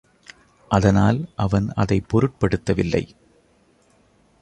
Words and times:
அதனால் 0.69 1.29
அவன் 1.35 1.73
அதைப் 1.73 2.05
பொருட்படுத்தவில்லை. 2.07 3.09